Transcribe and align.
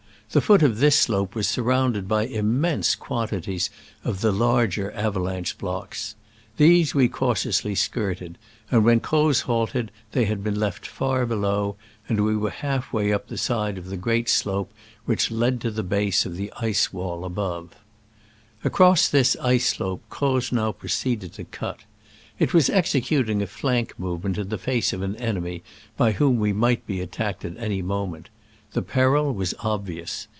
The 0.33 0.39
foot 0.39 0.63
of 0.63 0.77
this 0.79 0.97
slope 0.97 1.35
was 1.35 1.49
surrounded 1.49 2.07
by 2.07 2.23
immense 2.25 2.95
quantities 2.95 3.69
of 4.05 4.21
the 4.21 4.31
larger 4.31 4.93
av 4.95 5.15
alanche 5.15 5.57
blocks. 5.57 6.15
These 6.55 6.95
we 6.95 7.09
cautiously 7.09 7.75
skirted, 7.75 8.37
and 8.71 8.85
when 8.85 9.01
Croz 9.01 9.41
halted 9.41 9.91
they 10.13 10.23
had 10.23 10.41
been 10.41 10.57
left 10.57 10.87
far 10.87 11.25
below, 11.25 11.75
and 12.07 12.23
we 12.23 12.37
were 12.37 12.49
half 12.49 12.93
way 12.93 13.11
up 13.11 13.27
the 13.27 13.37
side 13.37 13.77
of 13.77 13.87
the 13.87 13.97
great 13.97 14.29
slope 14.29 14.71
which 15.03 15.31
led 15.31 15.59
to 15.59 15.69
the 15.69 15.83
base 15.83 16.25
of 16.25 16.37
the 16.37 16.53
ice 16.61 16.93
wall 16.93 17.25
above. 17.25 17.75
Across 18.63 19.09
this 19.09 19.35
ice 19.41 19.67
slope 19.67 20.01
Croz 20.09 20.53
now 20.53 20.71
pro 20.71 20.87
ceeded 20.87 21.33
to 21.33 21.43
cut. 21.43 21.81
It 22.39 22.53
was 22.53 22.69
executing 22.69 23.41
a 23.41 23.47
flank 23.47 23.99
movement 23.99 24.37
in 24.37 24.47
the 24.47 24.57
face 24.57 24.93
of 24.93 25.01
an 25.01 25.17
enemy 25.17 25.61
by 25.97 26.13
whom 26.13 26.39
we 26.39 26.53
might 26.53 26.87
be 26.87 27.01
attacked 27.01 27.43
at 27.43 27.57
any 27.57 27.81
mo 27.81 28.07
ment. 28.07 28.29
The 28.73 28.81
peril 28.81 29.33
was 29.33 29.53
obvious. 29.59 30.29